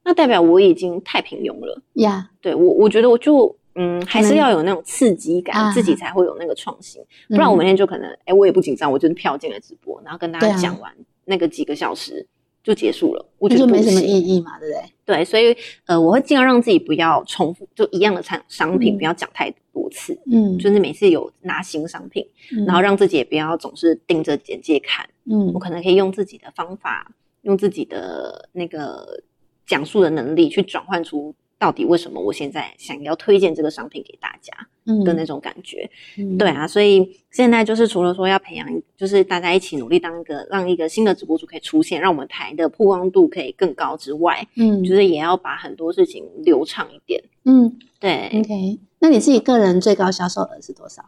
[0.06, 1.82] 那代表我已经太平庸了。
[1.96, 7.02] 呀，对我，我觉得我就嗯，还是要有那种刺激感，啊自己才会有那个创新。
[7.28, 10.92] 不不然我每天就可能，哎、我也不紧张，我就是跳进来直播，然后跟大家讲完、
[11.26, 12.26] 那个几个小时
[12.64, 14.84] 就结束了，我觉得没什么意义嘛，对不对？
[15.06, 15.56] 对，所以
[15.86, 27.12] 呃，我会尽量让自己不要重复，就一样的产商品，嗯不要讲太多次，嗯，就是每次有拿新商品，嗯然后让自己也不要总是盯着简介看，嗯我可能可以用自己的方法，
[27.44, 29.24] 用自己的那个
[29.66, 31.34] 讲述的能力去转换出。
[31.60, 34.54] 到底为什么我现在想要推荐这个商品给大家
[34.86, 35.88] 嗯的那种感觉？
[36.18, 47.22] 嗯对啊，所以现在就是除了说要培养，就是大家一起努力当一个让一个新的直播主可以出现，让我们台的曝光度可以更高之外，嗯就是也要把很多事情流畅一点。
[47.44, 51.04] 嗯对，OK，那你自己个人最高销售额是多少？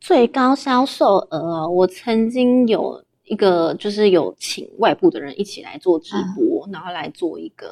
[0.00, 7.68] 最高销售额哦，我曾经有一个就是有请外部的人一起来做直播，然后来做一个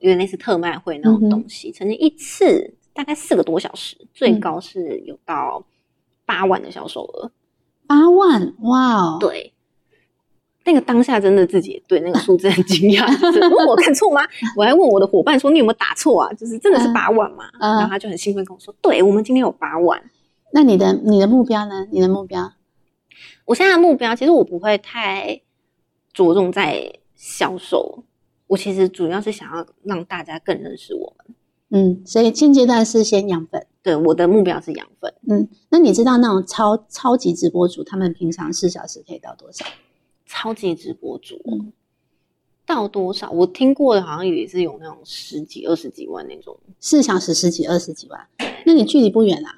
[0.00, 5.64] 有点类似特卖会那种东西，曾经一次大概四个多小时，最嗯高是有到
[6.24, 7.30] 八万的销售额。
[7.86, 9.52] 八万，哇哦，对，
[10.64, 14.20] 那个当下真的自己对那个数字很惊讶，就是问我看错吗？
[14.56, 16.32] 我还问我的伙伴说你有没有打错啊？
[16.34, 17.44] 就是真的是嗯八万吗？
[17.60, 20.02] 嗯然后他就很兴奋跟我说，对我们今天有八万。
[20.52, 21.86] 那你的你的目标呢？
[21.90, 22.52] 你的目标？
[23.48, 25.40] 我现在的目标其实我不会太
[26.12, 28.04] 着重在销售，
[28.46, 31.34] 我其实主要是想要让大家更认识我们。
[31.70, 33.66] 嗯，所以现阶段是先养粉。
[33.82, 39.64] 对，我的目标是养粉，嗯，那你知道那种超超级直播主，他们平常四小时可以到多少？
[40.26, 41.40] 超级直播主。
[41.50, 41.72] 嗯
[42.66, 43.30] 到多少？
[43.30, 46.54] 我听过的，好像也是有那种十几、二十几万那种。
[46.78, 48.28] 四小时十几、二十几万，
[48.66, 49.56] 那你距离不远啦、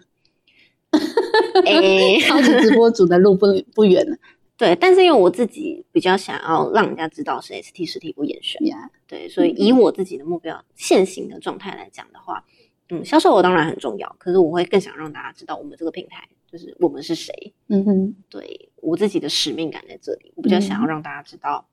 [1.65, 4.17] 哎、 超级直播组的路不不远了。
[4.57, 12.45] 对，但是因为我自己比较想要让人家知道是 ST 实体不严选，呀，对，所以以我自己的目标现行的状态来讲的话，
[12.91, 17.33] 嗯，销售额当然很重要，可是我会更想让大家知道我们这个平台就是我们是谁。
[17.69, 21.67] 嗯哼，对我自己的使命感在这里，我比较想要嗯让大家知道，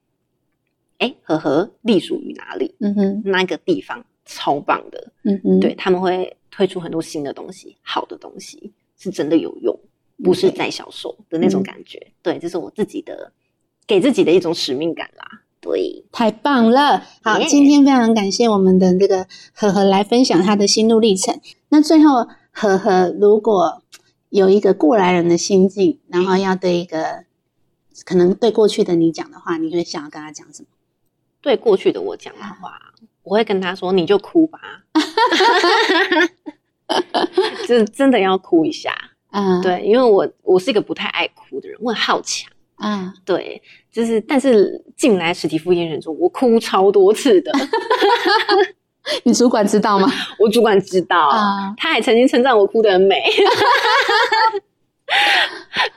[1.00, 9.80] 哎、呵呵，隶属于哪里，嗯哼，那个地方超棒的，嗯哼，对他们会推出很多新的东西，好的东西是真的有用，
[10.24, 12.08] 不是在销售的那种嗯感觉。
[12.22, 13.32] 对，这是我自己的
[13.86, 15.44] 给自己的一种使命感啦。
[15.60, 17.04] 对，太棒了！
[17.24, 21.40] 好今天非常感谢我们的这个呵呵来分享他的心路历程。
[21.70, 23.82] 那最后，呵呵，如果
[24.30, 27.26] 有一个过来人的心境，然后要对一个
[28.06, 30.68] 可能对过去的你讲的话，你会想要跟他讲什么？
[31.42, 32.94] 对过去的我讲的话，
[33.24, 34.60] 我会跟他说：“你就哭吧。”
[37.68, 38.96] 就是真的要哭一下，
[39.32, 42.50] 嗯，对，因为我我是一个不太爱哭的人，我很好强。
[42.80, 43.60] 嗯，对，
[43.92, 47.52] 就是但是进来实体复验人中，我哭超多次的，
[49.26, 50.08] 你主管知道吗？
[50.38, 53.20] 我主管知道，啊，他还曾经称赞我哭得很美。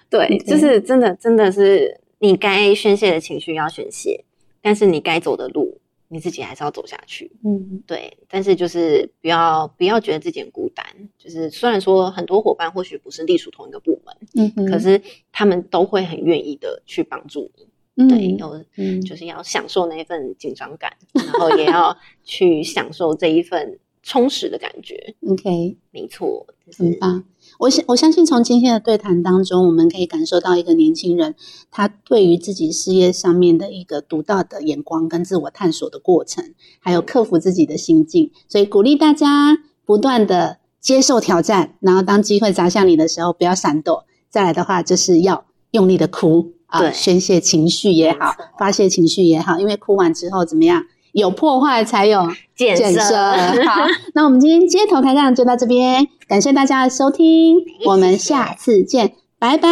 [0.08, 4.24] 对 OK 就是真的，真的是你该宣泄的情绪要宣泄，
[4.62, 5.69] 但是你该走的路，
[6.12, 7.30] 你自己还是要走下去。
[7.44, 10.84] 嗯对，但是就是不要不要觉得自己很孤单。
[11.16, 15.00] 就是虽然说很多伙伴或许不是隶属同一个部门，嗯哼，可是
[15.30, 17.66] 他们都会很愿意的去帮助你。
[17.96, 25.14] 嗯对，有嗯就是要享受那一份紧张感，然后也要 去享受这一份充实的感觉。
[25.28, 27.24] ，OK，没错，就是很棒。
[27.60, 31.34] 我相我相信从今天的对谈当中，我们可以感受到一个年轻人
[31.70, 38.30] 他对于自己事业上面的一个独到的眼光跟自我探索的过程，还有克服自己的心境。
[38.48, 44.06] 所以鼓励大家不断的接受挑战，然后当机会砸向你的时候，不要闪躲。
[44.30, 50.86] 再来的话，就是要用力的哭啊，对宣泄情绪也好，发泄情绪也好，因为哭完之后怎么样？
[51.12, 53.14] 有破坏才有建设。
[53.66, 57.56] 好， 那我们今天街头开杠就到这边，感谢大家的收听，
[57.86, 59.68] 我们下次见，拜拜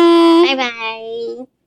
[0.47, 1.58] 拜拜。